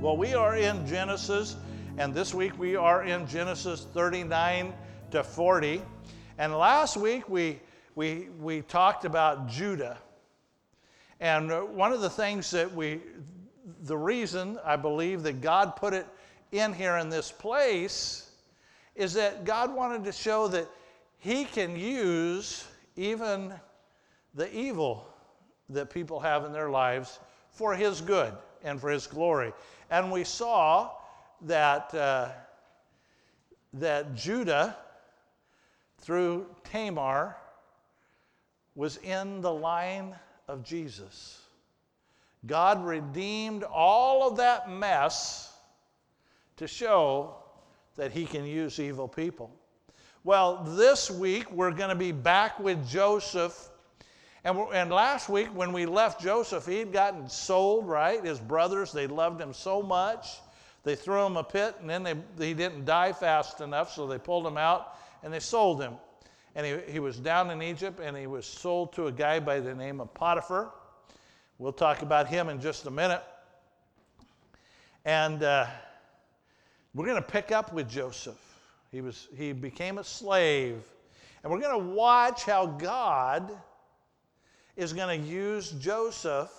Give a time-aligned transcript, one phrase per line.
[0.00, 1.56] Well, we are in Genesis,
[1.98, 4.72] and this week we are in Genesis 39
[5.10, 5.82] to 40.
[6.38, 7.60] And last week we,
[7.94, 9.98] we, we talked about Judah.
[11.20, 13.02] And one of the things that we,
[13.82, 16.06] the reason I believe that God put it
[16.50, 18.30] in here in this place
[18.94, 20.66] is that God wanted to show that
[21.18, 23.52] He can use even
[24.32, 25.06] the evil
[25.68, 27.18] that people have in their lives
[27.52, 28.32] for His good
[28.64, 29.52] and for His glory.
[29.90, 30.90] And we saw
[31.42, 32.28] that, uh,
[33.74, 34.76] that Judah,
[35.98, 37.36] through Tamar,
[38.74, 40.14] was in the line
[40.48, 41.40] of Jesus.
[42.46, 45.52] God redeemed all of that mess
[46.56, 47.34] to show
[47.96, 49.50] that He can use evil people.
[50.22, 53.69] Well, this week we're going to be back with Joseph
[54.44, 58.24] and, and last week, when we left Joseph, he had gotten sold, right?
[58.24, 60.38] His brothers, they loved him so much.
[60.82, 62.14] They threw him a pit, and then they,
[62.48, 65.94] he didn't die fast enough, so they pulled him out and they sold him.
[66.54, 69.60] And he, he was down in Egypt, and he was sold to a guy by
[69.60, 70.72] the name of Potiphar.
[71.58, 73.22] We'll talk about him in just a minute.
[75.04, 75.66] And uh,
[76.94, 78.40] we're going to pick up with Joseph.
[78.90, 80.82] He, was, he became a slave.
[81.42, 83.52] And we're going to watch how God
[84.76, 86.50] is going to use Joseph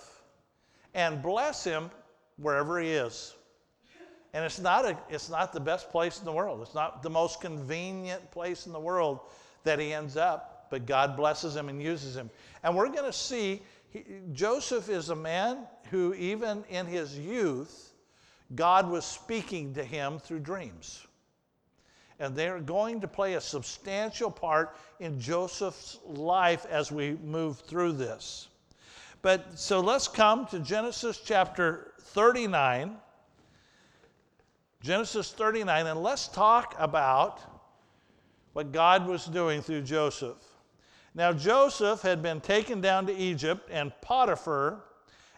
[0.94, 1.90] and bless him
[2.36, 3.34] wherever he is.
[4.34, 6.62] And it's not, a, it's not the best place in the world.
[6.62, 9.20] It's not the most convenient place in the world
[9.64, 12.30] that he ends up, but God blesses him and uses him.
[12.62, 15.58] And we're going to see he, Joseph is a man
[15.90, 17.92] who, even in his youth,
[18.54, 21.06] God was speaking to him through dreams
[22.18, 27.92] and they're going to play a substantial part in Joseph's life as we move through
[27.92, 28.48] this.
[29.22, 32.96] But so let's come to Genesis chapter 39.
[34.82, 37.40] Genesis 39, and let's talk about
[38.52, 40.42] what God was doing through Joseph.
[41.14, 44.82] Now, Joseph had been taken down to Egypt, and Potiphar,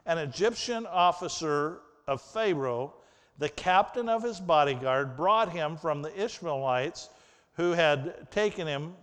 [0.07, 2.95] an Egyptian officer of Pharaoh,
[3.39, 7.11] the captain of his bodyguard brought him from the Ishmaelites
[7.57, 8.95] who had taken him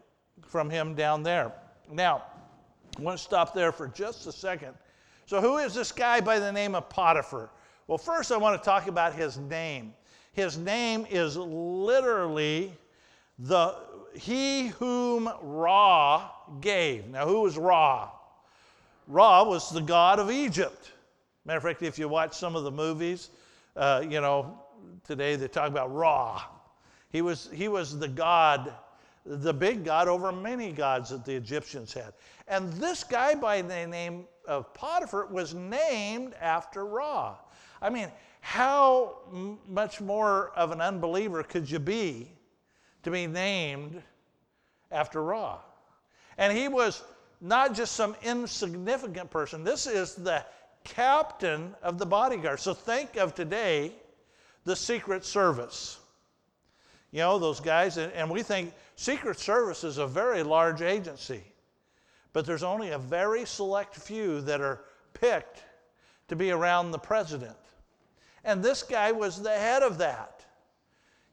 [0.47, 1.51] from him down there.
[1.91, 2.23] Now,
[2.97, 4.73] I want to stop there for just a second.
[5.25, 7.49] So, who is this guy by the name of Potiphar?
[7.87, 9.93] Well, first, I want to talk about his name.
[10.33, 12.73] His name is literally
[13.39, 13.75] the
[14.13, 17.07] he whom Ra gave.
[17.07, 18.09] Now, who was Ra?
[19.07, 20.91] Ra was the god of Egypt.
[21.45, 23.29] Matter of fact, if you watch some of the movies,
[23.75, 24.59] uh, you know,
[25.05, 26.41] today they talk about Ra.
[27.09, 28.73] He was, he was the God,
[29.25, 32.13] the big God over many gods that the Egyptians had.
[32.47, 37.35] And this guy by the name of Potiphar was named after Ra.
[37.81, 38.11] I mean,
[38.41, 42.31] how m- much more of an unbeliever could you be
[43.03, 44.01] to be named
[44.91, 45.59] after Ra?
[46.37, 47.03] And he was
[47.39, 49.63] not just some insignificant person.
[49.63, 50.45] This is the
[50.83, 52.59] captain of the bodyguard.
[52.59, 53.93] So think of today
[54.63, 55.99] the Secret Service.
[57.11, 61.43] You know, those guys, and we think Secret Service is a very large agency,
[62.33, 65.63] but there's only a very select few that are picked
[66.29, 67.57] to be around the president.
[68.43, 70.45] And this guy was the head of that.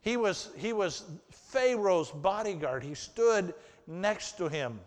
[0.01, 2.83] He was, he was Pharaoh's bodyguard.
[2.83, 3.53] He stood
[3.87, 4.79] next to him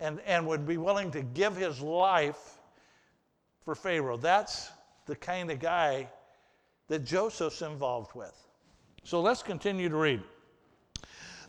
[0.00, 2.58] and, and would be willing to give his life
[3.64, 4.16] for Pharaoh.
[4.16, 4.70] That's
[5.06, 6.08] the kind of guy
[6.88, 8.34] that Joseph's involved with.
[9.04, 10.22] So let's continue to read.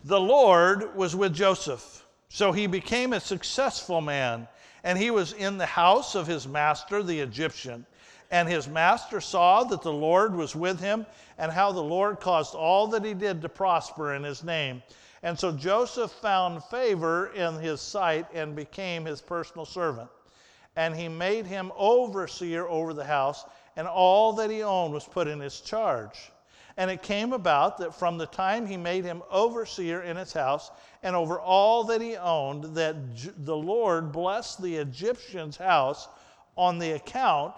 [0.04, 4.48] The Lord was with Joseph, so he became a successful man,
[4.82, 7.86] and he was in the house of his master, the Egyptian.
[8.30, 11.06] And his master saw that the Lord was with him,
[11.38, 14.82] and how the Lord caused all that he did to prosper in his name.
[15.22, 20.10] And so Joseph found favor in his sight and became his personal servant
[20.76, 23.44] and he made him overseer over the house,
[23.76, 26.32] and all that he owned was put in his charge.
[26.76, 30.72] And it came about that from the time he made him overseer in his house
[31.04, 32.96] and over all that he owned, that
[33.44, 36.08] the Lord blessed the Egyptian's house
[36.56, 37.54] on the account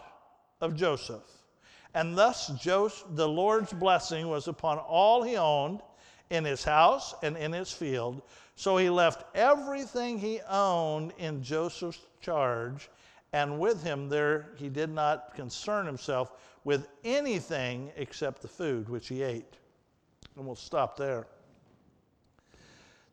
[0.61, 1.23] of Joseph.
[1.95, 5.81] And thus the Lord's blessing was upon all he owned
[6.29, 8.21] in his house and in his field.
[8.55, 12.91] So he left everything he owned in Joseph's charge
[13.37, 16.33] and with him there he did not concern himself
[16.65, 19.59] with anything except the food which he ate.
[20.37, 21.27] And we'll stop there.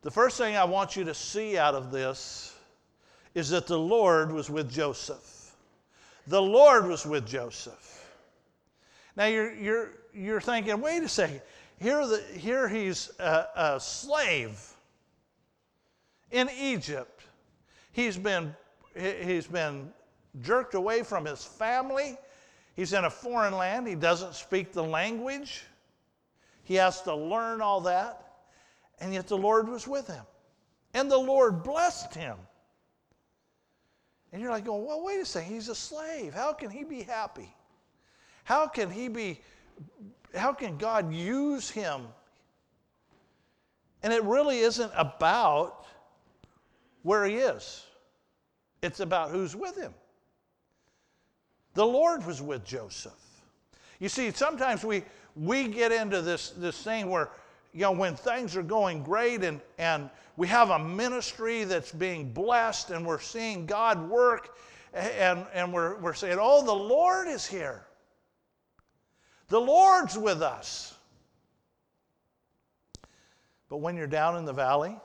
[0.00, 2.56] The first thing I want you to see out of this
[3.34, 5.54] is that the Lord was with Joseph.
[6.26, 8.10] The Lord was with Joseph.
[9.16, 11.42] Now you're, you're, you're thinking, wait a second.
[11.78, 14.58] Here, the, here he's a, a slave
[16.30, 17.20] in Egypt.
[17.92, 18.56] He's been,
[18.96, 19.92] he's been
[20.42, 22.18] jerked away from his family.
[22.74, 23.86] He's in a foreign land.
[23.86, 25.64] He doesn't speak the language.
[26.64, 28.20] He has to learn all that.
[29.00, 30.24] And yet the Lord was with him.
[30.92, 32.36] And the Lord blessed him.
[34.32, 35.52] And you're like, going, well, wait a second.
[35.52, 36.34] He's a slave.
[36.34, 37.54] How can he be happy?
[38.44, 39.40] How can he be,
[40.34, 42.02] how can God use him?
[44.02, 45.86] And it really isn't about
[47.02, 47.84] where he is,
[48.82, 49.94] it's about who's with him.
[51.74, 53.12] The Lord was with Joseph.
[53.98, 55.02] You see, sometimes we,
[55.36, 57.30] we get into this, this thing where,
[57.72, 62.32] you know, when things are going great and, and we have a ministry that's being
[62.32, 64.56] blessed and we're seeing God work
[64.92, 67.84] and, and we're, we're saying, oh, the Lord is here.
[69.48, 70.94] The Lord's with us.
[73.68, 74.96] But when you're down in the valley,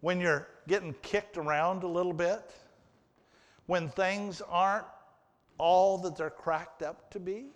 [0.00, 2.50] when you're getting kicked around a little bit,
[3.66, 4.86] when things aren't
[5.58, 7.46] all that they're cracked up to be,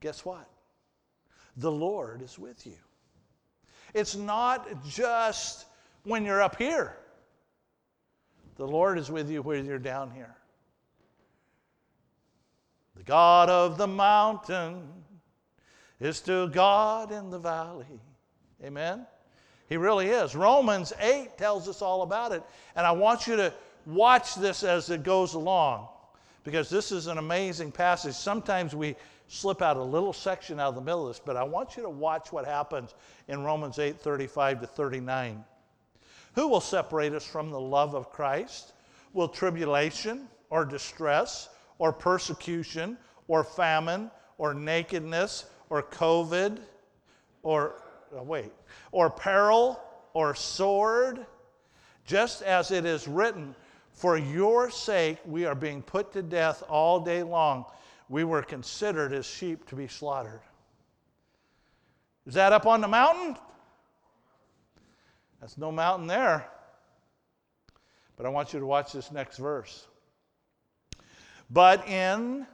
[0.00, 0.48] guess what?
[1.56, 2.76] The Lord is with you.
[3.94, 5.66] It's not just
[6.02, 6.96] when you're up here,
[8.56, 10.36] the Lord is with you when you're down here.
[12.96, 14.88] The God of the mountain
[16.00, 18.00] is still God in the valley.
[18.62, 19.06] Amen?
[19.68, 20.34] He really is.
[20.34, 22.42] Romans 8 tells us all about it.
[22.76, 23.52] And I want you to
[23.86, 25.88] watch this as it goes along
[26.44, 28.14] because this is an amazing passage.
[28.14, 28.94] Sometimes we
[29.28, 31.82] slip out a little section out of the middle of this, but I want you
[31.82, 32.94] to watch what happens
[33.28, 35.44] in Romans 8 35 to 39.
[36.34, 38.72] Who will separate us from the love of Christ?
[39.12, 46.58] Will tribulation or distress or persecution or famine or nakedness or COVID
[47.42, 47.82] or,
[48.16, 48.52] Uh, wait,
[48.92, 49.80] or peril
[50.12, 51.26] or sword?
[52.04, 53.54] Just as it is written,
[53.92, 57.64] for your sake we are being put to death all day long.
[58.08, 60.42] We were considered as sheep to be slaughtered.
[62.26, 63.36] Is that up on the mountain?
[65.40, 66.46] That's no mountain there.
[68.16, 69.86] But I want you to watch this next verse.
[71.50, 72.46] But in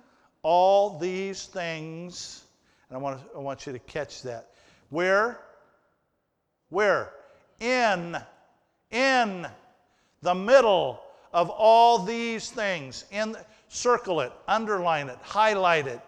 [0.43, 2.45] all these things,
[2.89, 4.51] and I want, I want you to catch that.
[4.89, 5.41] Where?
[6.71, 7.13] Where?
[7.61, 8.17] In,
[8.91, 9.47] in
[10.23, 11.01] the middle
[11.33, 13.05] of all these things.
[13.11, 13.37] In
[13.69, 16.01] circle it, underline it, highlight it.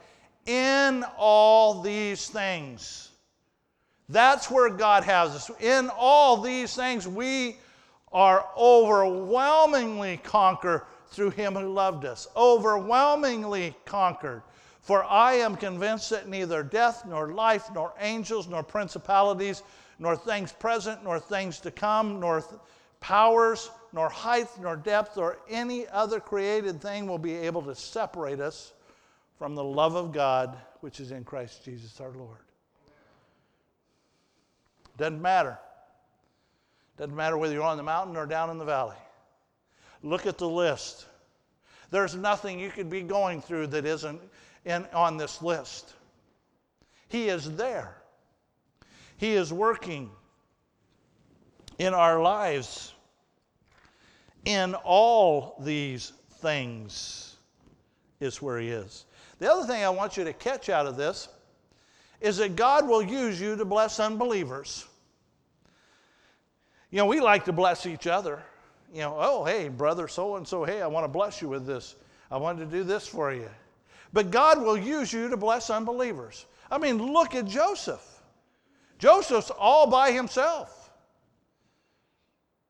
[0.47, 3.11] In all these things.
[4.09, 5.51] That's where God has us.
[5.61, 7.57] In all these things, we
[8.13, 12.27] are overwhelmingly conquered through him who loved us.
[12.37, 14.43] Overwhelmingly conquered.
[14.81, 19.63] For I am convinced that neither death, nor life, nor angels, nor principalities,
[20.03, 22.61] nor things present, nor things to come, nor th-
[22.99, 28.41] powers, nor height, nor depth, or any other created thing will be able to separate
[28.41, 28.73] us
[29.39, 32.41] from the love of God which is in Christ Jesus our Lord.
[34.99, 35.57] Doesn't matter.
[36.99, 38.97] Doesn't matter whether you're on the mountain or down in the valley.
[40.03, 41.07] Look at the list.
[41.93, 44.21] There's nothing you could be going through that isn't
[44.65, 45.95] in, on this list.
[47.09, 48.02] He is there.
[49.23, 50.11] He is working
[51.79, 52.93] in our lives
[54.45, 57.37] in all these things
[58.19, 59.05] is where he is.
[59.39, 61.29] The other thing I want you to catch out of this
[62.21, 64.89] is that God will use you to bless unbelievers.
[66.91, 68.43] You know, we like to bless each other.
[68.93, 71.65] You know, oh, hey, brother so and so, hey, I want to bless you with
[71.65, 71.95] this.
[72.29, 73.49] I wanted to do this for you.
[74.13, 76.47] But God will use you to bless unbelievers.
[76.73, 78.12] I mean, look at Joseph.
[79.03, 80.93] Joseph's all by himself.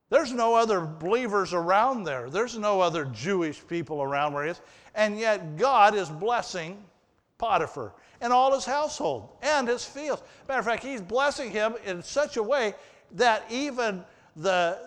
[0.09, 2.31] There's no other believers around there.
[2.31, 4.61] There's no other Jewish people around where he is.
[4.95, 6.83] And yet God is blessing
[7.37, 10.23] Potiphar and all his household and his fields.
[10.49, 12.75] Matter of fact, he's blessing him in such a way
[13.11, 14.03] that even
[14.37, 14.79] the,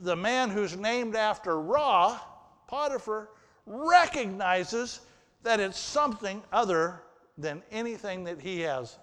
[0.00, 2.18] the man who's named after Ra,
[2.66, 3.28] Potiphar,
[3.66, 5.02] recognizes
[5.44, 7.02] that it's something other
[7.38, 8.96] than anything that he has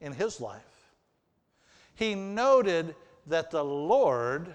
[0.00, 0.69] in his life.
[2.00, 4.54] He noted that the Lord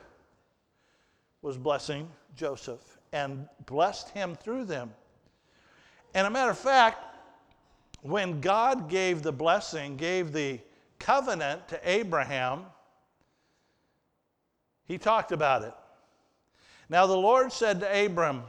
[1.44, 4.92] was blessing Joseph and blessed him through them.
[6.16, 6.98] And a matter of fact,
[8.02, 10.60] when God gave the blessing, gave the
[10.98, 12.66] covenant to Abraham,
[14.86, 15.74] he talked about it.
[16.90, 18.42] Now the Lord said to Abram,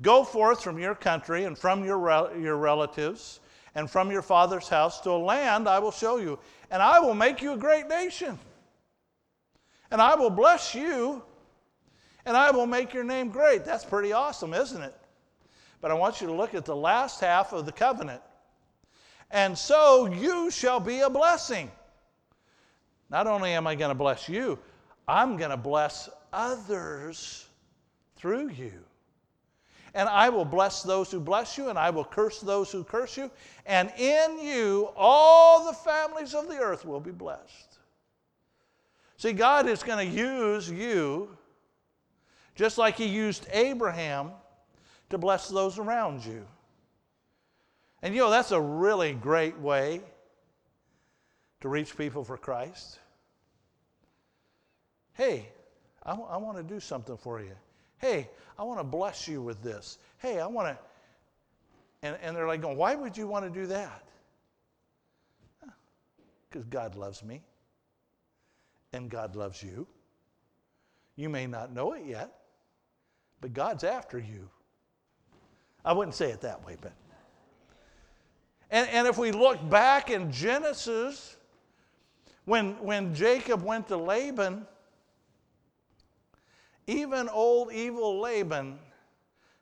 [0.00, 3.40] Go forth from your country and from your, your relatives
[3.76, 6.38] and from your father's house to a land I will show you,
[6.70, 8.38] and I will make you a great nation.
[9.90, 11.22] And I will bless you,
[12.24, 13.66] and I will make your name great.
[13.66, 14.94] That's pretty awesome, isn't it?
[15.82, 18.22] But I want you to look at the last half of the covenant.
[19.30, 21.70] And so you shall be a blessing.
[23.10, 24.58] Not only am I going to bless you,
[25.06, 27.46] I'm going to bless others
[28.16, 28.85] through you.
[29.96, 33.16] And I will bless those who bless you, and I will curse those who curse
[33.16, 33.30] you.
[33.64, 37.78] And in you, all the families of the earth will be blessed.
[39.16, 41.34] See, God is going to use you
[42.54, 44.32] just like He used Abraham
[45.08, 46.46] to bless those around you.
[48.02, 50.02] And you know, that's a really great way
[51.62, 52.98] to reach people for Christ.
[55.14, 55.48] Hey,
[56.02, 57.56] I, w- I want to do something for you.
[57.98, 59.98] Hey, I want to bless you with this.
[60.18, 60.78] Hey, I want to.
[62.02, 64.04] And, and they're like, going, why would you want to do that?
[66.48, 67.42] Because God loves me
[68.92, 69.86] and God loves you.
[71.16, 72.32] You may not know it yet,
[73.40, 74.48] but God's after you.
[75.84, 76.92] I wouldn't say it that way, but.
[78.70, 81.36] And, and if we look back in Genesis,
[82.44, 84.66] when, when Jacob went to Laban,
[86.86, 88.78] even old evil Laban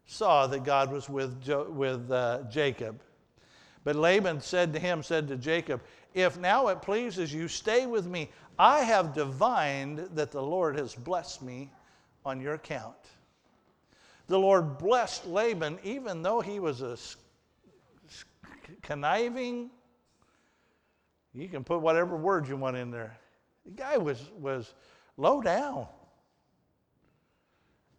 [0.06, 3.00] saw that God was with, jo- with uh, Jacob.
[3.84, 5.82] But Laban said to him, said to Jacob,
[6.14, 8.30] If now it pleases you, stay with me.
[8.58, 11.70] I have divined that the Lord has blessed me
[12.24, 12.96] on your account.
[14.26, 16.96] The Lord blessed Laban even though he was a
[18.82, 19.70] conniving,
[21.34, 23.18] you can put whatever word you want in there.
[23.64, 24.72] The guy was, was
[25.16, 25.86] low down.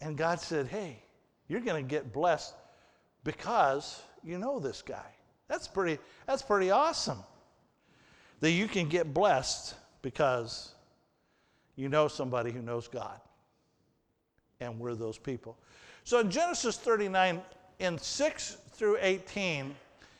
[0.01, 1.01] And God said, Hey,
[1.47, 2.53] you're going to get blessed
[3.23, 5.05] because you know this guy.
[5.47, 7.19] That's pretty, that's pretty awesome.
[8.39, 10.71] That you can get blessed because
[11.75, 13.19] you know somebody who knows God.
[14.59, 15.57] And we're those people.
[16.03, 17.41] So in Genesis 39,
[17.79, 19.75] in 6 through 18,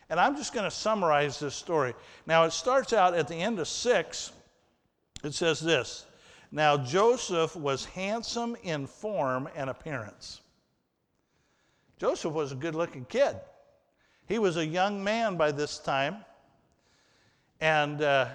[0.10, 1.94] and I'm just going to summarize this story.
[2.27, 4.32] Now, it starts out at the end of 6.
[5.24, 6.05] It says this
[6.55, 10.39] Now Joseph was handsome in form and appearance.
[12.00, 13.35] Joseph was a good looking kid.
[14.29, 16.24] He was a young man by this time,
[17.59, 18.29] and uh,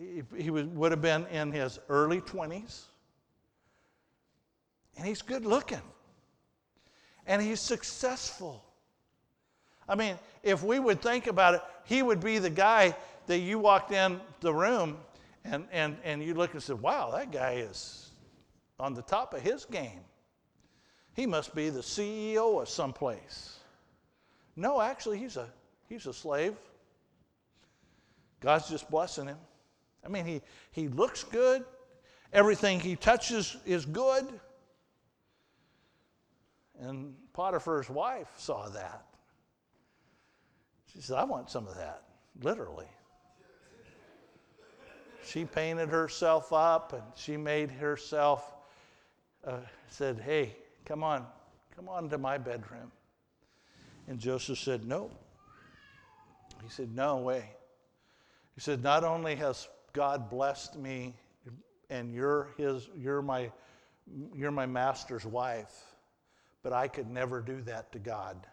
[0.00, 2.84] he, he was, would have been in his early 20s.
[4.96, 5.82] And he's good looking,
[7.26, 8.64] and he's successful.
[9.86, 12.96] I mean, if we would think about it, he would be the guy
[13.26, 14.96] that you walked in the room
[15.50, 18.10] and, and, and you look and said, wow, that guy is
[18.78, 20.00] on the top of his game.
[21.14, 23.58] He must be the CEO of someplace.
[24.56, 25.48] No, actually, he's a,
[25.88, 26.54] he's a slave.
[28.40, 29.38] God's just blessing him.
[30.04, 31.64] I mean, he, he looks good.
[32.32, 34.26] Everything he touches is good.
[36.80, 39.04] And Potiphar's wife saw that.
[40.92, 42.02] She said, I want some of that,
[42.42, 42.86] literally.
[45.28, 48.56] She painted herself up and she made herself,
[49.46, 49.58] uh,
[49.88, 51.26] said, Hey, come on,
[51.76, 52.90] come on to my bedroom.
[54.06, 55.10] And Joseph said, No.
[56.62, 57.50] He said, No way.
[58.54, 61.14] He said, Not only has God blessed me
[61.90, 63.50] and you're, his, you're, my,
[64.34, 65.72] you're my master's wife,
[66.62, 68.46] but I could never do that to God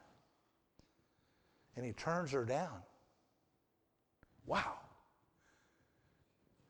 [1.76, 2.82] and he turns her down.
[4.46, 4.74] Wow.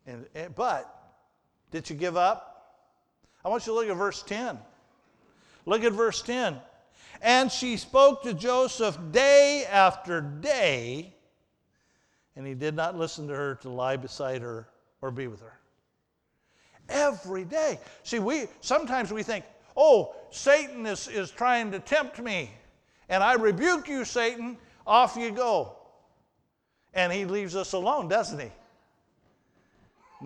[0.07, 0.91] And, and, but
[1.71, 2.51] did you give up?
[3.43, 4.57] I want you to look at verse 10.
[5.65, 6.57] Look at verse 10.
[7.21, 11.13] And she spoke to Joseph day after day,
[12.35, 14.67] and he did not listen to her to lie beside her
[15.01, 15.59] or be with her.
[16.89, 17.79] Every day.
[18.03, 19.45] See, we sometimes we think,
[19.75, 22.51] oh, Satan is, is trying to tempt me.
[23.09, 25.77] And I rebuke you, Satan, off you go.
[26.93, 28.51] And he leaves us alone, doesn't he?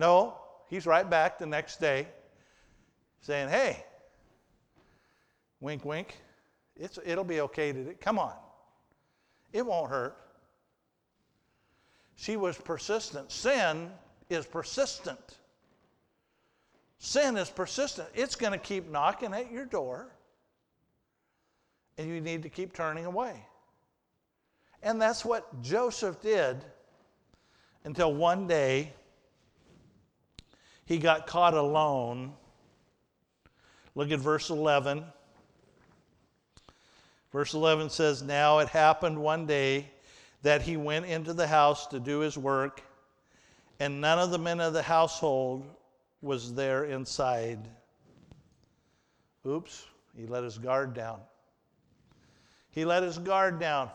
[0.00, 0.38] No,
[0.70, 2.08] he's right back the next day
[3.20, 3.84] saying, hey,
[5.60, 6.16] wink, wink,
[6.74, 8.32] it's, it'll be okay to, come on.
[9.52, 10.16] It won't hurt.
[12.16, 13.30] She was persistent.
[13.30, 13.90] Sin
[14.30, 15.36] is persistent.
[16.98, 18.08] Sin is persistent.
[18.14, 20.08] It's going to keep knocking at your door,
[21.98, 23.44] and you need to keep turning away.
[24.82, 26.64] And that's what Joseph did
[27.84, 28.94] until one day
[30.90, 32.32] he got caught alone.
[33.94, 35.04] Look at verse 11.
[37.30, 39.88] Verse 11 says, Now it happened one day
[40.42, 42.82] that he went into the house to do his work,
[43.78, 45.64] and none of the men of the household
[46.22, 47.60] was there inside.
[49.46, 51.20] Oops, he let his guard down.
[52.72, 53.90] He let his guard down,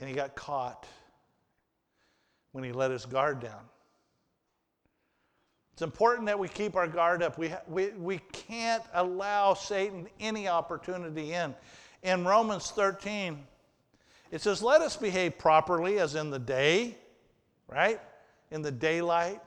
[0.00, 0.86] and he got caught
[2.52, 3.64] when he let his guard down.
[5.78, 7.38] It's important that we keep our guard up.
[7.38, 11.54] We, we, we can't allow Satan any opportunity in.
[12.02, 13.38] In Romans 13,
[14.32, 16.96] it says, Let us behave properly as in the day,
[17.68, 18.00] right?
[18.50, 19.40] In the daylight,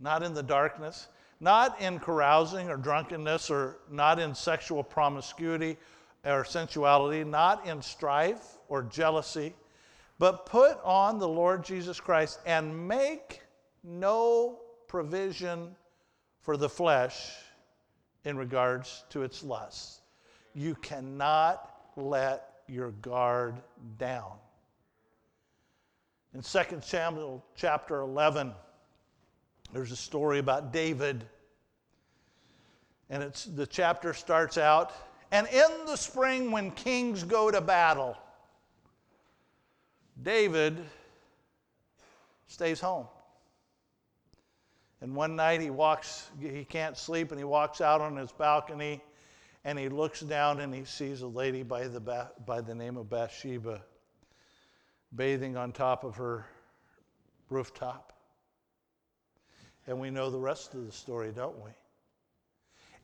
[0.00, 5.76] not in the darkness, not in carousing or drunkenness, or not in sexual promiscuity
[6.24, 9.52] or sensuality, not in strife or jealousy,
[10.18, 13.42] but put on the Lord Jesus Christ and make
[13.84, 14.61] no
[14.92, 15.74] provision
[16.42, 17.32] for the flesh
[18.26, 20.02] in regards to its lusts.
[20.54, 23.54] You cannot let your guard
[23.96, 24.32] down.
[26.34, 28.52] In 2 Samuel chapter 11,
[29.72, 31.24] there's a story about David.
[33.08, 34.92] And it's, the chapter starts out,
[35.30, 38.14] and in the spring when kings go to battle,
[40.22, 40.76] David
[42.46, 43.06] stays home.
[45.02, 49.02] And one night he walks, he can't sleep, and he walks out on his balcony
[49.64, 52.00] and he looks down and he sees a lady by the,
[52.46, 53.82] by the name of Bathsheba
[55.14, 56.46] bathing on top of her
[57.50, 58.12] rooftop.
[59.86, 61.70] And we know the rest of the story, don't we?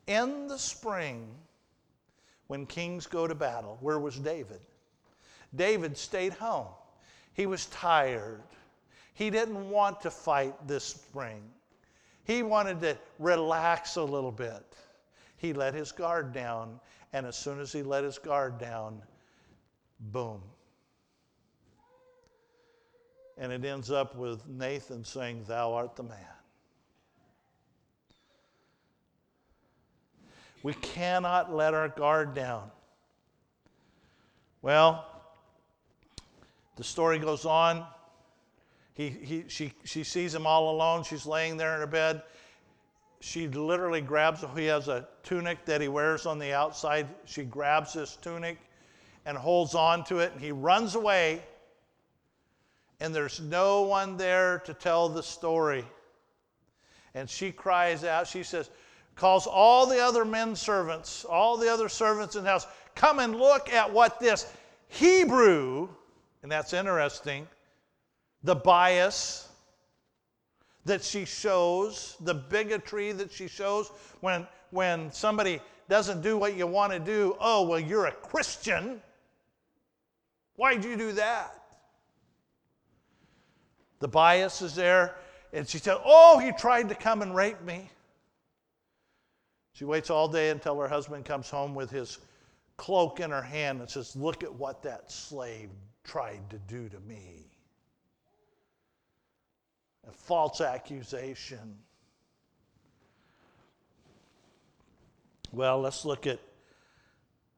[0.07, 1.29] In the spring,
[2.47, 4.61] when kings go to battle, where was David?
[5.55, 6.69] David stayed home.
[7.35, 8.43] He was tired.
[9.15, 11.43] He didn't want to fight this spring.
[12.29, 14.63] He wanted to relax a little bit.
[15.39, 16.79] He let his guard down,
[17.15, 19.01] and as soon as he let his guard down,
[19.99, 20.43] boom.
[23.39, 26.19] And it ends up with Nathan saying, Thou art the man.
[30.63, 32.71] We cannot let our guard down.
[34.61, 35.07] Well,
[36.77, 37.87] the story goes on.
[38.99, 41.05] He, he, she, she sees him all alone.
[41.05, 42.21] She's laying there in her bed.
[43.21, 47.07] She literally grabs, he has a tunic that he wears on the outside.
[47.25, 48.59] She grabs this tunic
[49.25, 51.45] and holds on to it, and he runs away.
[52.99, 55.85] And there's no one there to tell the story.
[57.15, 58.69] And she cries out, she says,
[59.15, 63.37] calls all the other men servants, all the other servants in the house, come and
[63.37, 64.53] look at what this
[64.89, 65.89] Hebrew,
[66.43, 67.47] and that's interesting,
[68.43, 69.49] the bias
[70.85, 76.67] that she shows, the bigotry that she shows when, when somebody doesn't do what you
[76.67, 77.37] want to do.
[77.41, 79.03] Oh, well, you're a Christian.
[80.57, 81.55] Why'd you do that?
[84.01, 85.17] The bias is there.
[85.53, 87.91] And she said, Oh, he tried to come and rape me.
[89.73, 92.19] She waits all day until her husband comes home with his
[92.77, 95.71] cloak in her hand and says, Look at what that slave
[96.05, 97.48] tried to do to me
[100.09, 101.77] a false accusation.
[105.53, 106.41] Well, let's look at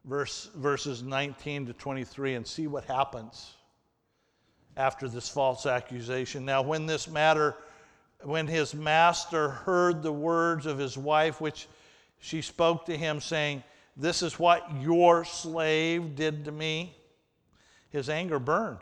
[0.04, 3.54] verse, verses 19 to 23 and see what happens
[4.76, 6.44] after this false accusation.
[6.44, 7.56] Now, when this matter,
[8.22, 11.68] when his master heard the words of his wife, which
[12.18, 13.62] she spoke to him, saying,
[13.96, 16.96] This is what your slave did to me,
[17.90, 18.80] his anger burned.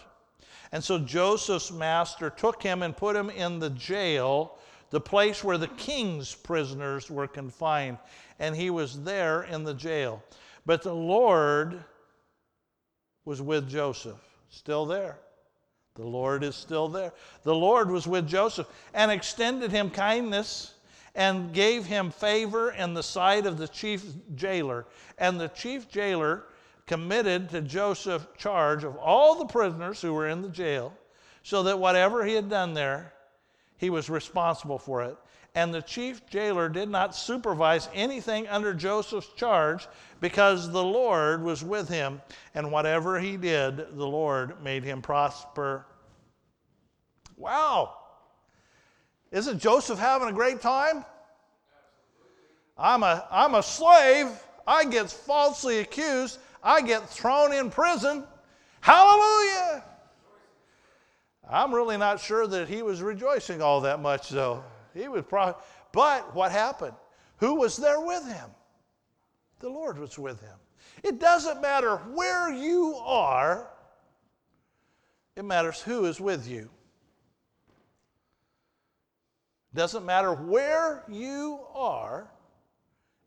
[0.72, 4.58] And so Joseph's master took him and put him in the jail,
[4.90, 7.98] the place where the king's prisoners were confined.
[8.38, 10.22] And he was there in the jail.
[10.66, 11.82] But the Lord
[13.24, 15.18] was with Joseph, still there.
[15.94, 17.12] The Lord is still there.
[17.42, 20.74] The Lord was with Joseph and extended him kindness
[21.14, 24.04] and gave him favor in the sight of the chief
[24.36, 24.86] jailer.
[25.18, 26.44] And the chief jailer
[26.88, 30.92] committed to Joseph charge of all the prisoners who were in the jail,
[31.42, 33.12] so that whatever he had done there,
[33.76, 35.16] he was responsible for it.
[35.54, 39.86] And the chief jailer did not supervise anything under Joseph's charge
[40.20, 42.20] because the Lord was with him,
[42.54, 45.86] and whatever he did, the Lord made him prosper.
[47.36, 47.94] Wow!
[49.30, 51.04] Isn't Joseph having a great time?
[52.76, 54.28] I'm a, I'm a slave.
[54.66, 56.38] I get falsely accused.
[56.62, 58.24] I get thrown in prison.
[58.80, 59.84] Hallelujah!
[61.48, 64.62] I'm really not sure that he was rejoicing all that much, though.
[64.94, 65.60] He was probably,
[65.92, 66.94] but what happened?
[67.38, 68.50] Who was there with him?
[69.60, 70.56] The Lord was with him.
[71.02, 73.70] It doesn't matter where you are,
[75.36, 76.70] it matters who is with you.
[79.74, 82.30] Doesn't matter where you are,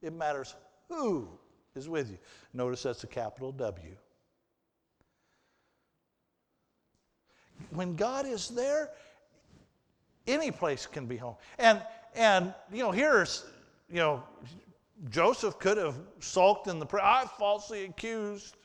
[0.01, 0.55] it matters
[0.89, 1.29] who
[1.75, 2.17] is with you.
[2.53, 3.95] Notice that's a capital W.
[7.69, 8.89] When God is there,
[10.27, 11.35] any place can be home.
[11.57, 11.81] And
[12.15, 13.45] and you know, here's
[13.89, 14.23] you know,
[15.09, 17.03] Joseph could have sulked in the prayer.
[17.03, 18.55] I falsely accused.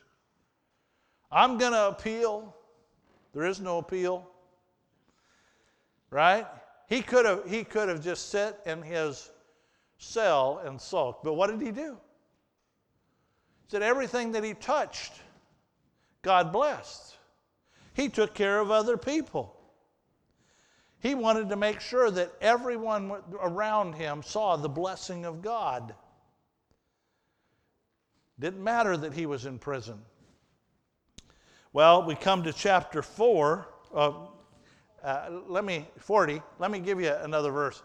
[1.31, 2.55] I'm going to appeal.
[3.33, 4.29] There is no appeal.
[6.09, 6.47] Right?
[6.87, 9.29] He could have he could have just sat in his
[9.97, 11.23] cell and sulked.
[11.23, 11.97] But what did he do?
[13.67, 15.13] Said everything that he touched,
[16.21, 17.15] God blessed.
[17.93, 19.53] He took care of other people.
[20.99, 25.93] He wanted to make sure that everyone around him saw the blessing of God.
[28.39, 29.99] Didn't matter that he was in prison.
[31.73, 33.67] Well, we come to chapter 4.
[33.93, 34.11] Uh,
[35.03, 37.81] uh, let me, 40, let me give you another verse.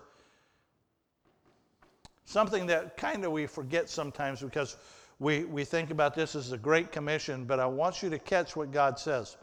[2.25, 4.77] Something that kind of we forget sometimes because
[5.18, 8.57] we, we think about this as a great commission, but I want you to catch
[8.57, 9.37] what God says.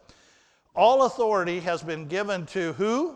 [0.75, 3.15] All authority has been given to who?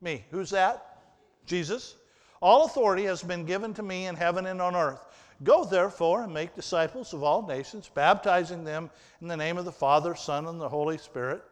[0.00, 0.24] Me.
[0.30, 1.00] Who's that?
[1.46, 1.96] Jesus.
[2.40, 5.06] All authority has been given to me in heaven and on earth.
[5.44, 9.72] Go therefore and make disciples of all nations, baptizing them in the name of the
[9.72, 11.42] Father, Son, and the Holy Spirit,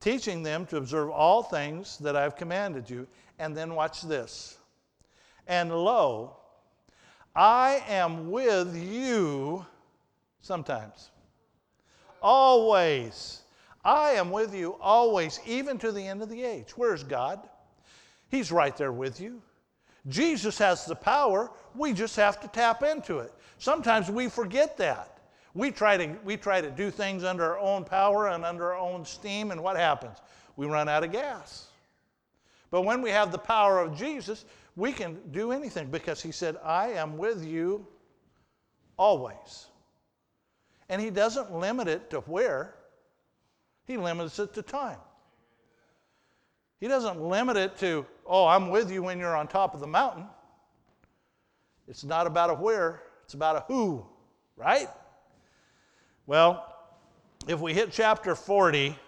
[0.00, 3.06] teaching them to observe all things that I've commanded you.
[3.38, 4.58] And then watch this.
[5.46, 6.36] And lo,
[7.34, 9.66] I am with you
[10.40, 11.10] sometimes,
[12.22, 13.40] always.
[13.84, 16.70] I am with you always, even to the end of the age.
[16.76, 17.40] Where's God?
[18.30, 19.42] He's right there with you.
[20.08, 23.32] Jesus has the power, we just have to tap into it.
[23.58, 25.18] Sometimes we forget that.
[25.54, 28.78] We try to, we try to do things under our own power and under our
[28.78, 30.18] own steam, and what happens?
[30.56, 31.68] We run out of gas.
[32.70, 34.44] But when we have the power of Jesus,
[34.76, 37.86] we can do anything because He said, I am with you
[38.96, 39.66] always.
[40.88, 42.74] And He doesn't limit it to where,
[43.86, 44.98] He limits it to time.
[46.80, 49.86] He doesn't limit it to, oh, I'm with you when you're on top of the
[49.86, 50.26] mountain.
[51.88, 54.04] It's not about a where, it's about a who,
[54.56, 54.88] right?
[56.26, 56.74] Well,
[57.46, 58.98] if we hit chapter 40,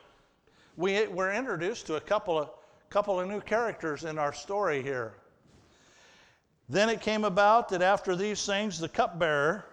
[0.76, 2.50] we, we're introduced to a couple of,
[2.90, 5.14] couple of new characters in our story here.
[6.68, 9.64] Then it came about that after these things, the cupbearer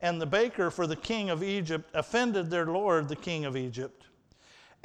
[0.00, 4.06] and the baker for the king of Egypt offended their lord, the king of Egypt.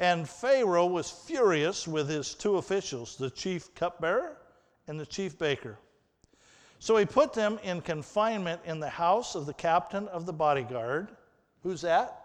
[0.00, 4.38] And Pharaoh was furious with his two officials, the chief cupbearer
[4.88, 5.78] and the chief baker.
[6.78, 11.10] So he put them in confinement in the house of the captain of the bodyguard.
[11.62, 12.16] Who's that?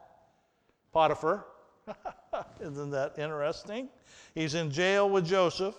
[0.94, 1.46] Potiphar.
[2.62, 3.90] Isn't that interesting?
[4.34, 5.76] He's in jail with Joseph.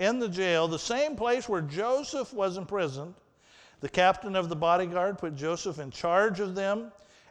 [0.00, 3.14] In the jail, the same place where Joseph was imprisoned,
[3.80, 6.90] the captain of the bodyguard put Joseph in charge of them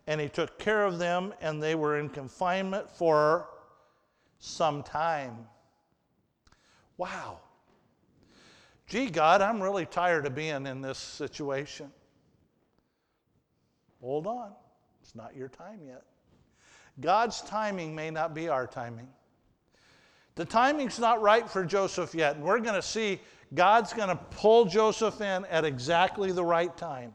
[0.10, 3.48] and he took care of them, and they were in confinement for
[4.40, 5.38] some time.
[6.98, 7.42] Wow.
[8.88, 11.92] Gee, God, I'm really tired of being in this situation.
[14.02, 14.52] Hold on,
[15.04, 16.04] it's not your time yet.
[17.00, 19.10] God's timing may not be our timing.
[20.36, 22.36] The timing's not right for Joseph yet.
[22.36, 23.20] And we're going to see
[23.54, 27.14] God's going to pull Joseph in at exactly the right time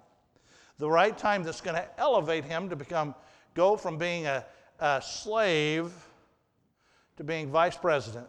[0.79, 3.15] the right time that's going to elevate him to become,
[3.55, 4.45] go from being a,
[4.81, 5.93] a slave
[7.17, 8.27] to being vice president.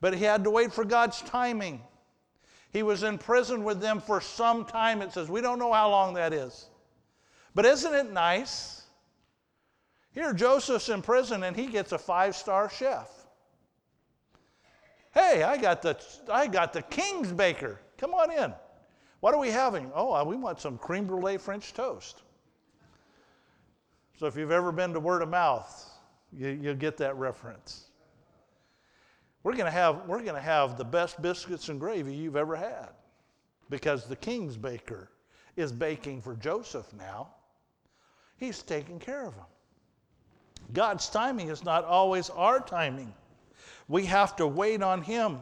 [0.00, 1.82] But he had to wait for God's timing.
[2.72, 5.02] He was in prison with them for some time.
[5.02, 6.70] It says, we don't know how long that is.
[7.54, 8.79] But isn't it nice?
[10.12, 13.08] Here, Joseph's in prison and he gets a five star chef.
[15.12, 17.80] Hey, I got, the, I got the king's baker.
[17.98, 18.52] Come on in.
[19.20, 19.90] What are we having?
[19.94, 22.22] Oh, uh, we want some creme brulee French toast.
[24.18, 25.90] So if you've ever been to word of mouth,
[26.32, 27.86] you, you'll get that reference.
[29.42, 32.54] We're going to have we're going to have the best biscuits and gravy you've ever
[32.54, 32.90] had
[33.70, 35.10] because the king's baker
[35.56, 37.28] is baking for Joseph now.
[38.36, 39.44] He's taking care of him.
[40.72, 43.12] God's timing is not always our timing.
[43.88, 45.38] We have to wait on him.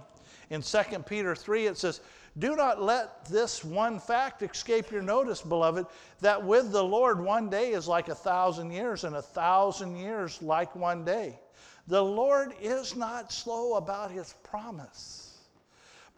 [0.51, 2.01] In 2 Peter 3 it says,
[2.39, 5.87] do not let this one fact escape your notice, beloved,
[6.21, 10.41] that with the Lord one day is like a thousand years, and a thousand years
[10.41, 11.41] like one day.
[11.89, 15.39] The Lord is not slow about his promise,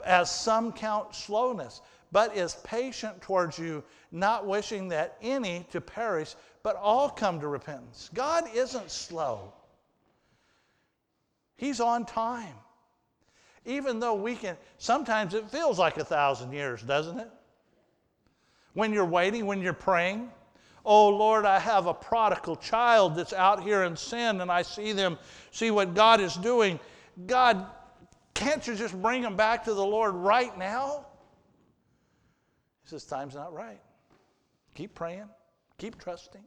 [0.04, 1.80] as some count slowness,
[2.12, 7.48] but is patient towards you, not wishing that any to perish, but all come to
[7.48, 8.10] repentance.
[8.14, 9.52] God isn't slow,
[11.56, 12.54] He's on time.
[13.66, 17.28] Even though we can, sometimes it feels like a thousand years, doesn't it?
[18.72, 20.30] When you're waiting, when you're praying,
[20.84, 24.92] oh Lord, I have a prodigal child that's out here in sin and I see
[24.92, 25.18] them,
[25.50, 26.80] see what God is doing.
[27.26, 27.66] God,
[28.32, 31.04] can't you just bring them back to the Lord right now?
[32.84, 33.80] He says, Time's not right.
[34.74, 35.28] Keep praying,
[35.80, 36.44] keep trusting.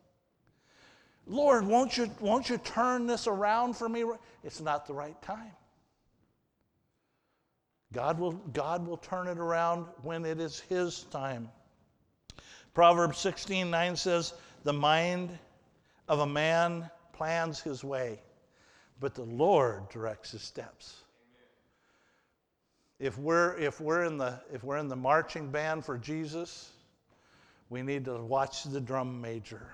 [1.25, 4.03] Lord, won't you, won't you turn this around for me?
[4.43, 5.51] It's not the right time.
[7.93, 11.49] God will, God will turn it around when it is His time.
[12.73, 15.37] Proverbs 16 9 says, The mind
[16.07, 18.19] of a man plans his way,
[18.99, 21.03] but the Lord directs his steps.
[22.99, 26.72] If we're, if, we're in the, if we're in the marching band for Jesus,
[27.73, 29.65] we need to watch the drum major.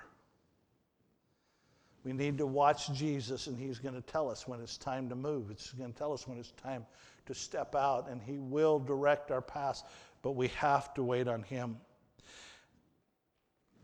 [2.02, 5.14] We need to watch Jesus, and He's going to tell us when it's time to
[5.14, 5.50] move.
[5.50, 6.86] It's going to tell us when it's time
[7.26, 9.84] to step out, and He will direct our paths,
[10.22, 11.76] but we have to wait on Him.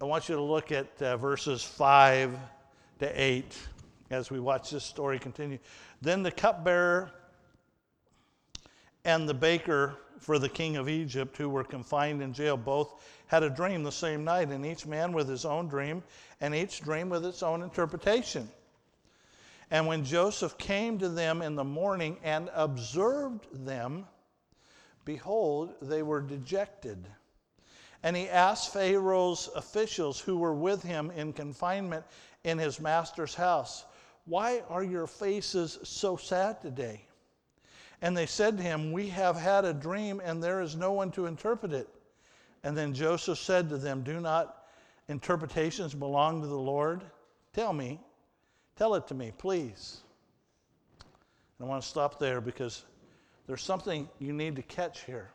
[0.00, 2.38] I want you to look at uh, verses 5
[3.00, 3.58] to 8
[4.08, 5.58] as we watch this story continue.
[6.00, 7.10] Then the cupbearer
[9.04, 13.42] and the baker for the king of Egypt, who were confined in jail, both had
[13.42, 16.02] a dream the same night, and each man with his own dream,
[16.40, 18.48] and each dream with its own interpretation.
[19.70, 24.06] And when Joseph came to them in the morning and observed them,
[25.04, 27.06] behold, they were dejected.
[28.02, 32.04] And he asked Pharaoh's officials who were with him in confinement
[32.44, 33.84] in his master's house,
[34.26, 37.06] Why are your faces so sad today?
[38.02, 41.10] And they said to him, We have had a dream, and there is no one
[41.12, 41.88] to interpret it.
[42.62, 44.64] And then Joseph said to them, Do not
[45.08, 47.04] interpretations belong to the Lord?
[47.52, 48.00] Tell me,
[48.76, 50.00] tell it to me, please.
[51.58, 52.84] And I want to stop there because
[53.46, 55.30] there's something you need to catch here.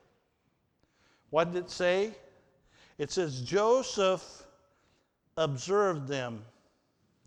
[1.31, 2.11] What did it say?
[2.97, 4.43] It says, Joseph
[5.37, 6.43] observed them,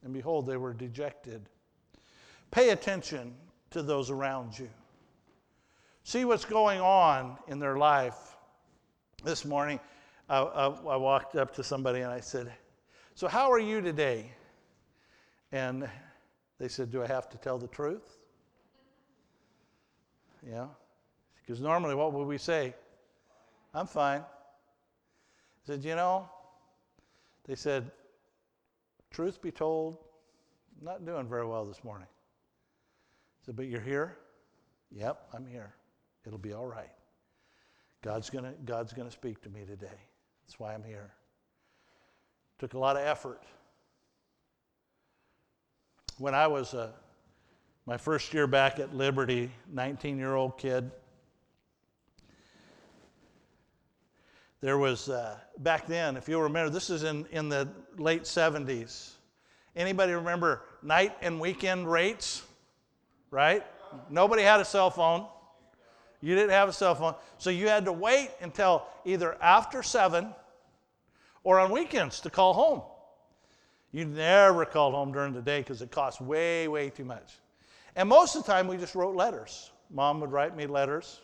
[0.05, 1.49] and behold, they were dejected.
[2.51, 3.35] Pay attention
[3.71, 4.69] to those around you.
[6.07, 8.37] See what's going on in their life.
[9.25, 9.81] This morning,
[10.29, 12.53] I, I, walked up to somebody and I said,
[13.15, 14.31] So, how are you today?
[15.51, 15.89] And
[16.59, 18.19] they said, Do I have to tell the truth?
[20.47, 20.67] Yeah.
[21.41, 22.75] Because normally, what would we say?
[23.73, 24.21] I'm fine.
[24.21, 26.29] I said, You know,
[27.47, 27.91] they said,
[29.11, 29.97] Truth be told,
[30.83, 32.09] not doing very well this morning.
[32.09, 34.19] I said, But you're here?
[34.91, 35.73] Yep, I'm here.
[36.27, 36.91] It'll be all right.
[38.03, 39.87] God's going God's to speak to me today.
[40.47, 41.11] That's why I'm here.
[42.59, 43.43] Took a lot of effort.
[46.19, 46.93] When I was uh,
[47.87, 50.91] my first year back at Liberty, 19 year old kid,
[54.61, 59.11] there was uh, back then, if you'll remember, this is in, in the late 70s.
[59.77, 62.43] Anybody remember night and weekend rates?
[63.31, 63.65] Right?
[64.09, 65.27] Nobody had a cell phone.
[66.25, 67.15] You didn't have a cell phone.
[67.37, 70.35] So you had to wait until either after 7
[71.43, 72.81] or on weekends to call home.
[73.93, 77.35] You never called home during the day because it cost way, way too much.
[77.95, 79.71] And most of the time, we just wrote letters.
[79.91, 81.21] Mom would write me letters.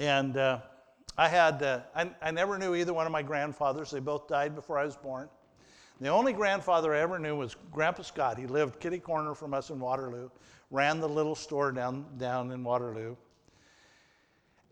[0.00, 0.58] And uh,
[1.16, 3.92] I had, uh, I, I never knew either one of my grandfathers.
[3.92, 5.28] They both died before I was born.
[6.02, 8.36] The only grandfather I ever knew was Grandpa Scott.
[8.36, 10.30] He lived kitty corner from us in Waterloo
[10.72, 13.14] ran the little store down, down in Waterloo.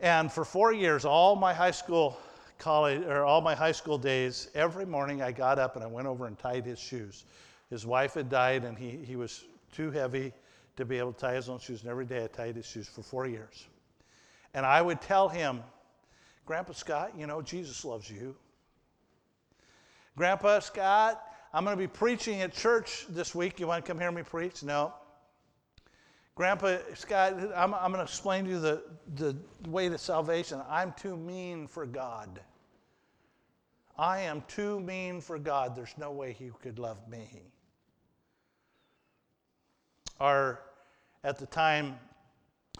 [0.01, 2.19] And for four years, all my high school
[2.57, 6.05] college or all my high school days, every morning I got up and I went
[6.05, 7.23] over and tied his shoes.
[7.69, 10.33] His wife had died and he, he was too heavy
[10.75, 11.81] to be able to tie his own shoes.
[11.81, 13.67] And every day I tied his shoes for four years.
[14.53, 15.61] And I would tell him,
[16.45, 18.35] Grandpa Scott, you know, Jesus loves you.
[20.15, 21.21] Grandpa Scott,
[21.53, 23.59] I'm going to be preaching at church this week.
[23.59, 24.63] You want to come hear me preach?
[24.63, 24.93] No.
[26.35, 28.83] Grandpa Scott, I'm, I'm going to explain to you the,
[29.15, 30.61] the way to salvation.
[30.69, 32.41] I'm too mean for God.
[33.97, 35.75] I am too mean for God.
[35.75, 37.43] There's no way He could love me.
[40.19, 40.61] Our,
[41.23, 41.99] at the time,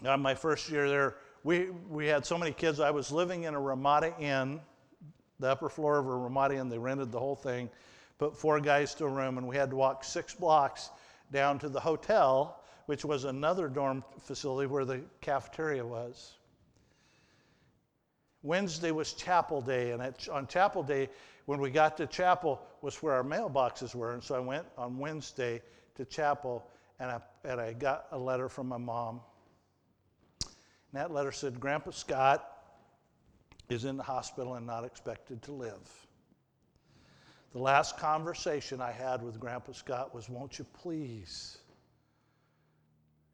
[0.05, 2.79] uh, my first year there, we, we had so many kids.
[2.79, 4.61] I was living in a Ramada Inn,
[5.41, 7.69] the upper floor of a Ramada and They rented the whole thing,
[8.17, 10.89] put four guys to a room, and we had to walk six blocks
[11.31, 16.33] down to the hotel which was another dorm facility where the cafeteria was.
[18.43, 21.07] Wednesday was chapel day, and at, on chapel day,
[21.45, 24.13] when we got to chapel, was where our mailboxes were.
[24.13, 25.61] And so I went on Wednesday
[25.95, 26.67] to chapel,
[26.99, 29.21] and I, and I got a letter from my mom.
[30.43, 32.50] And that letter said, Grandpa Scott
[33.71, 35.89] is in the hospital and not expected to live.
[37.53, 41.57] The last conversation I had with Grandpa Scott was, Won't you please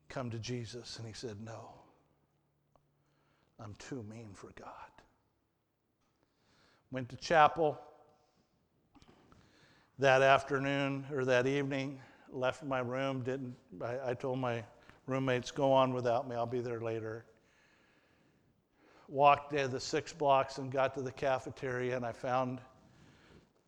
[0.09, 0.97] come to Jesus?
[0.97, 1.69] And he said, No,
[3.59, 4.71] I'm too mean for God.
[6.91, 7.79] Went to chapel
[9.99, 11.99] that afternoon or that evening,
[12.31, 14.63] left my room, didn't, I, I told my
[15.05, 17.25] roommates, Go on without me, I'll be there later
[19.07, 22.59] walked the six blocks and got to the cafeteria, and I found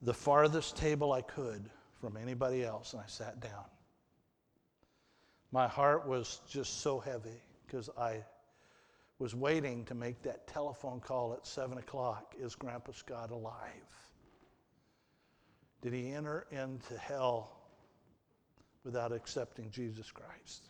[0.02, 1.70] the farthest table I could
[2.02, 3.66] from anybody else, and I sat down.
[5.52, 8.24] My heart was just so heavy because I
[9.18, 12.36] was waiting to make that telephone call at 7 o'clock.
[12.40, 13.56] Is Grandpa Scott alive?
[15.82, 17.52] Did he enter into hell
[18.84, 20.70] without accepting Jesus Christ?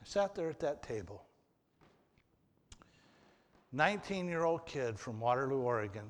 [0.00, 1.24] I sat there at that table.
[3.72, 6.04] 19 year old kid from Waterloo, Oregon.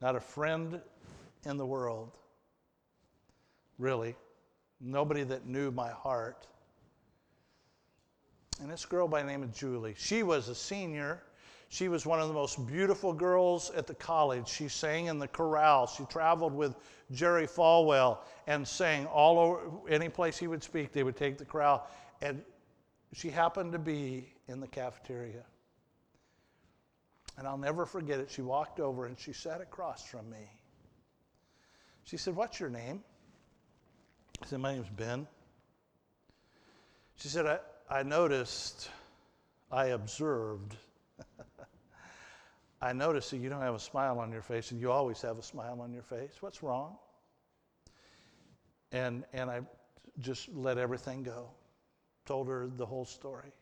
[0.00, 0.80] Not a friend
[1.46, 2.10] in the world,
[3.78, 4.16] really.
[4.80, 6.48] Nobody that knew my heart.
[8.60, 11.22] And this girl by the name of Julie, she was a senior.
[11.68, 14.48] She was one of the most beautiful girls at the college.
[14.48, 15.86] She sang in the chorale.
[15.86, 16.74] She traveled with
[17.12, 21.44] Jerry Falwell and sang all over any place he would speak, they would take the
[21.44, 21.86] chorale.
[22.20, 22.42] And
[23.12, 25.44] she happened to be in the cafeteria.
[27.38, 28.30] And I'll never forget it.
[28.30, 30.50] She walked over and she sat across from me.
[32.04, 33.02] She said, What's your name?
[34.42, 35.26] I said, My name's Ben.
[37.16, 38.90] She said, I, I noticed,
[39.70, 40.76] I observed,
[42.82, 45.38] I noticed that you don't have a smile on your face, and you always have
[45.38, 46.32] a smile on your face.
[46.40, 46.96] What's wrong?
[48.90, 49.60] And, and I
[50.18, 51.48] just let everything go
[52.24, 53.52] told her the whole story.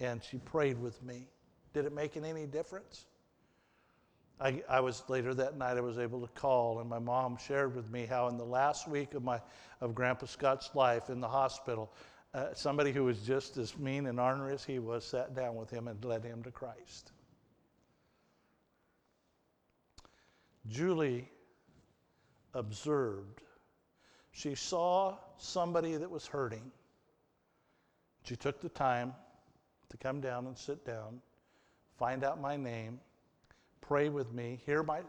[0.00, 1.28] And she prayed with me.
[1.72, 3.06] Did it make any difference?
[4.40, 7.74] I, I, was later that night, I was able to call, and my mom shared
[7.74, 9.40] with me how in the last week of, my,
[9.80, 11.90] of Grandpa Scott's life in the hospital,
[12.34, 15.70] uh, somebody who was just as mean and ornery as he was sat down with
[15.70, 17.12] him and led him to Christ.
[20.68, 21.30] Julie
[22.52, 23.40] observed
[24.36, 26.70] she saw somebody that was hurting.
[28.24, 29.14] She took the time
[29.88, 31.22] to come down and sit down,
[31.98, 33.00] find out my name,
[33.80, 35.00] pray with me, hear my,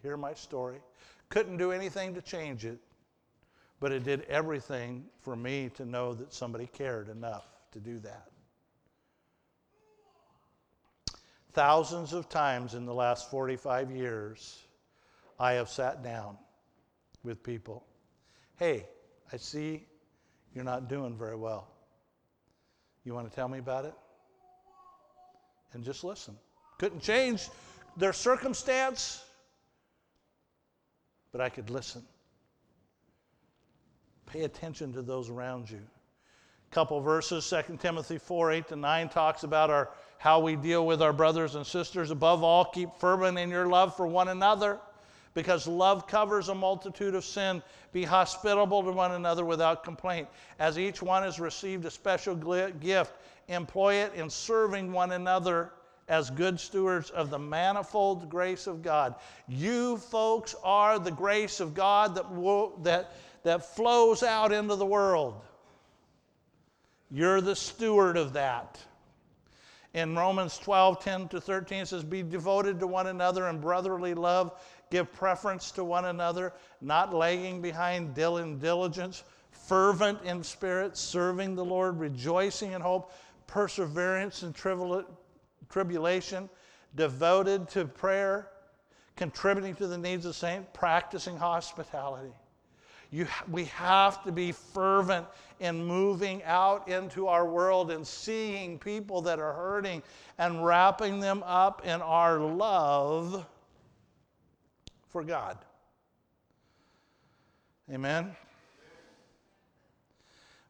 [0.00, 0.78] hear my story.
[1.28, 2.78] Couldn't do anything to change it,
[3.80, 8.30] but it did everything for me to know that somebody cared enough to do that.
[11.52, 14.56] Thousands of times in the last 45 years,
[15.36, 16.38] I have sat down
[17.24, 17.84] with people
[18.60, 18.84] Hey,
[19.32, 19.86] I see
[20.54, 21.66] you're not doing very well.
[23.04, 23.94] You want to tell me about it?
[25.72, 26.36] And just listen.
[26.78, 27.48] Couldn't change
[27.96, 29.24] their circumstance,
[31.32, 32.02] but I could listen.
[34.26, 35.80] Pay attention to those around you.
[36.70, 40.84] A Couple verses, 2 Timothy 4 8 to 9 talks about our, how we deal
[40.84, 42.10] with our brothers and sisters.
[42.10, 44.80] Above all, keep fervent in your love for one another
[45.34, 47.62] because love covers a multitude of sin.
[47.92, 50.28] Be hospitable to one another without complaint.
[50.58, 53.12] As each one has received a special gift,
[53.48, 55.72] employ it in serving one another
[56.08, 59.14] as good stewards of the manifold grace of God.
[59.46, 63.12] You folks are the grace of God that, that,
[63.44, 65.40] that flows out into the world.
[67.12, 68.78] You're the steward of that.
[69.94, 74.14] In Romans 12, 10 to 13, it says, Be devoted to one another in brotherly
[74.14, 74.60] love
[74.90, 81.64] give preference to one another, not lagging behind in diligence, fervent in spirit, serving the
[81.64, 83.12] Lord, rejoicing in hope,
[83.46, 84.52] perseverance in
[85.68, 86.50] tribulation,
[86.96, 88.48] devoted to prayer,
[89.16, 92.32] contributing to the needs of saints, practicing hospitality.
[93.12, 95.26] You, we have to be fervent
[95.58, 100.02] in moving out into our world and seeing people that are hurting
[100.38, 103.44] and wrapping them up in our love
[105.10, 105.58] for God.
[107.92, 108.34] Amen?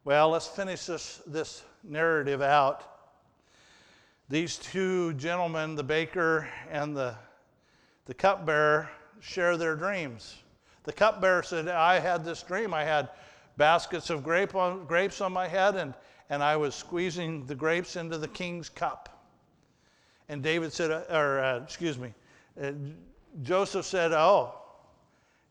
[0.05, 2.83] Well, let's finish this, this narrative out.
[4.31, 7.15] These two gentlemen, the baker and the,
[8.07, 8.89] the cupbearer,
[9.21, 10.37] share their dreams.
[10.85, 12.73] The cupbearer said, I had this dream.
[12.73, 13.11] I had
[13.59, 15.93] baskets of grape on, grapes on my head, and,
[16.31, 19.27] and I was squeezing the grapes into the king's cup.
[20.31, 22.15] And David said, uh, or uh, excuse me,
[22.63, 22.73] uh,
[23.43, 24.55] Joseph said, Oh,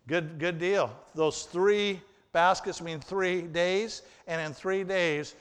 [0.08, 0.94] good, good deal.
[1.16, 2.02] Those three
[2.32, 5.36] baskets mean three days, and in three days,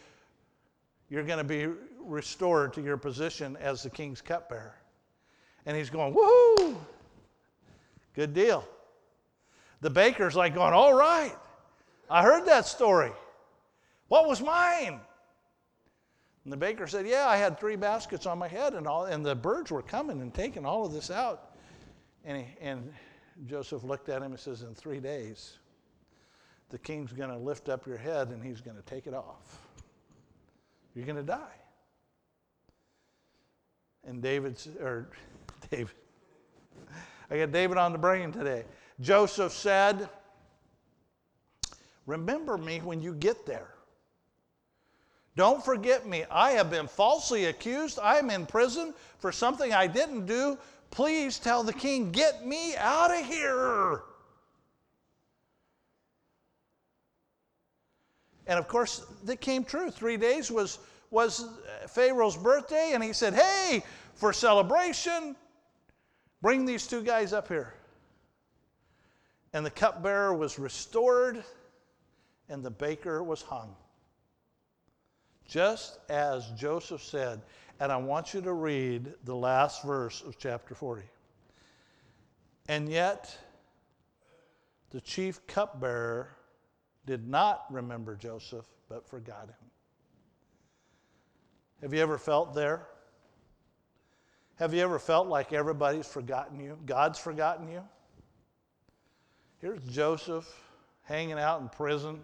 [1.10, 1.68] you're going to be
[2.00, 4.74] restored to your position as the king's cupbearer.
[5.66, 6.76] And he's going, Woohoo!
[8.14, 8.66] Good deal.
[9.80, 11.34] The baker's like going, All right,
[12.10, 13.12] I heard that story.
[14.08, 15.00] What was mine?
[16.44, 19.24] And the baker said, Yeah, I had three baskets on my head, and, all, and
[19.24, 21.47] the birds were coming and taking all of this out.
[22.24, 22.92] And, he, and
[23.46, 25.58] Joseph looked at him and says, In three days,
[26.70, 29.60] the king's going to lift up your head and he's going to take it off.
[30.94, 31.54] You're going to die.
[34.06, 35.08] And David, or
[35.70, 35.94] David,
[37.30, 38.64] I got David on the brain today.
[39.00, 40.08] Joseph said,
[42.06, 43.68] Remember me when you get there.
[45.36, 46.24] Don't forget me.
[46.30, 47.98] I have been falsely accused.
[48.02, 50.58] I'm in prison for something I didn't do.
[50.90, 54.02] Please tell the king, get me out of here.
[58.46, 59.90] And of course, that came true.
[59.90, 60.78] Three days was,
[61.10, 61.46] was
[61.88, 63.84] Pharaoh's birthday, and he said, Hey,
[64.14, 65.36] for celebration,
[66.40, 67.74] bring these two guys up here.
[69.52, 71.44] And the cupbearer was restored,
[72.48, 73.74] and the baker was hung
[75.48, 77.40] just as Joseph said.
[77.80, 81.02] And I want you to read the last verse of chapter 40.
[82.68, 83.36] And yet,
[84.90, 86.30] the chief cupbearer
[87.06, 89.70] did not remember Joseph, but forgot him.
[91.82, 92.86] Have you ever felt there?
[94.56, 96.76] Have you ever felt like everybody's forgotten you?
[96.84, 97.82] God's forgotten you?
[99.60, 100.52] Here's Joseph
[101.02, 102.20] hanging out in prison.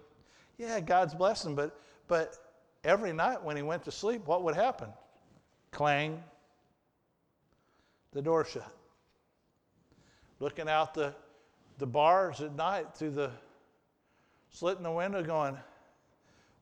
[0.59, 1.78] Yeah, God's blessing, but
[2.09, 2.36] but
[2.82, 4.88] every night when he went to sleep, what would happen?
[5.75, 6.22] Clang,
[8.12, 8.72] the door shut.
[10.39, 11.12] Looking out the,
[11.79, 13.33] the bars at night through the
[14.51, 15.59] slit in the window, going,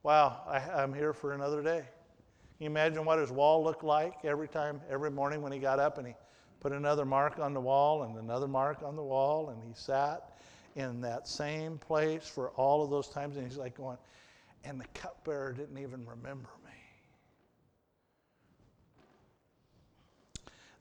[0.03, 1.85] Wow, I, I'm here for another day.
[2.57, 5.79] Can you imagine what his wall looked like every time, every morning when he got
[5.79, 6.15] up and he
[6.61, 10.39] put another mark on the wall and another mark on the wall and he sat
[10.75, 13.99] in that same place for all of those times and he's like going,
[14.65, 16.73] and the cupbearer didn't even remember me.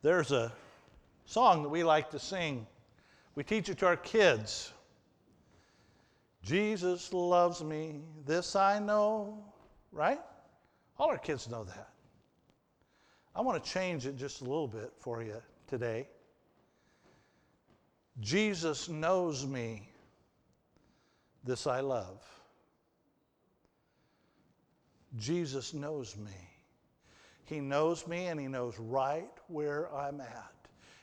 [0.01, 0.51] There's a
[1.25, 2.65] song that we like to sing.
[3.35, 4.73] We teach it to our kids.
[6.43, 9.43] Jesus loves me, this I know,
[9.91, 10.19] right?
[10.97, 11.89] All our kids know that.
[13.35, 16.07] I want to change it just a little bit for you today.
[18.19, 19.87] Jesus knows me,
[21.43, 22.23] this I love.
[25.17, 26.50] Jesus knows me.
[27.51, 30.53] He knows me and he knows right where I'm at.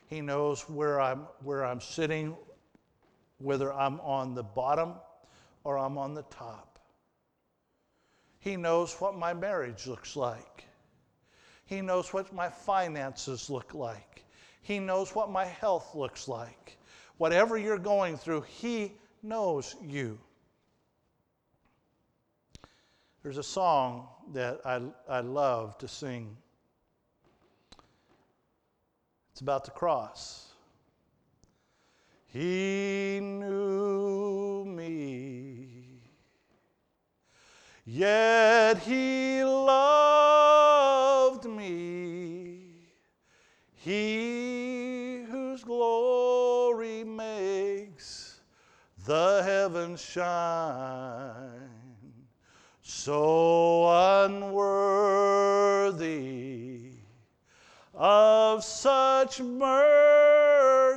[0.07, 2.35] He knows where I'm where I'm sitting
[3.37, 4.95] whether I'm on the bottom
[5.63, 6.79] or I'm on the top.
[8.39, 10.65] He knows what my marriage looks like.
[11.67, 14.25] He knows what my finances look like.
[14.63, 16.79] He knows what my health looks like.
[17.19, 20.19] Whatever you're going through, He knows you.
[23.23, 26.37] There's a song that I, I love to sing.
[29.33, 30.47] It's about the cross.
[32.27, 36.03] He knew me,
[37.87, 42.65] yet he loved me.
[43.75, 48.41] He whose glory makes
[49.07, 51.58] the heavens shine
[52.89, 54.93] so unworthy
[57.93, 60.89] of such mercy.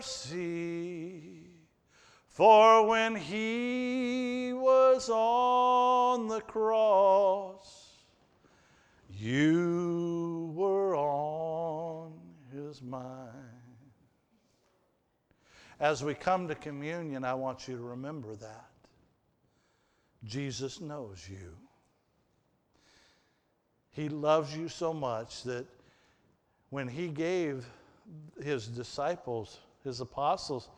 [2.30, 7.90] For when he was on the cross,
[9.10, 12.14] you were on
[12.54, 13.36] his mind.
[15.78, 18.70] As we come to communion, I want you to remember that.
[20.24, 21.58] Jesus knows you.
[23.92, 25.66] He loves you so much that
[26.70, 27.66] when he gave
[28.42, 30.70] his disciples, his apostles,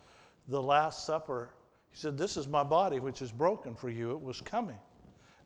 [0.47, 1.49] the Last Supper,
[1.91, 4.11] he said, This is my body which is broken for you.
[4.11, 4.79] It was coming.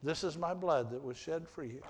[0.02, 1.82] This is my blood that was shed for you.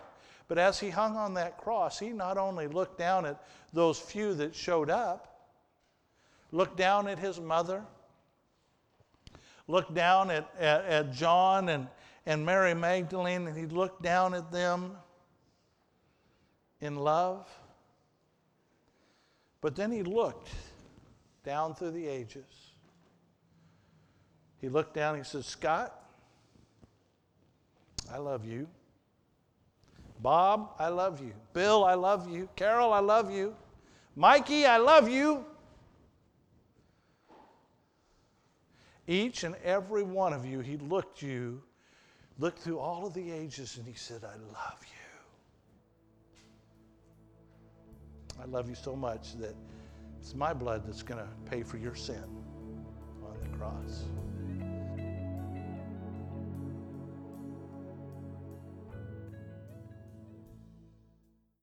[0.47, 4.33] But as he hung on that cross, he not only looked down at those few
[4.35, 5.51] that showed up,
[6.51, 7.83] looked down at his mother,
[9.67, 11.87] looked down at, at, at John and,
[12.25, 14.95] and Mary Magdalene, and he looked down at them
[16.81, 17.47] in love.
[19.61, 20.49] But then he looked
[21.43, 22.71] down through the ages.
[24.59, 25.93] He looked down and he said, Scott,
[28.11, 28.67] I love you.
[30.19, 31.33] Bob, I love you.
[31.53, 32.49] Bill, I love you.
[32.55, 33.55] Carol, I love you.
[34.15, 35.45] Mikey, I love you.
[39.07, 41.61] Each and every one of you, he looked you,
[42.39, 44.96] looked through all of the ages, and he said, I love you.
[48.41, 49.55] I love you so much that
[50.19, 52.23] it's my blood that's going to pay for your sin
[53.23, 54.05] on the cross.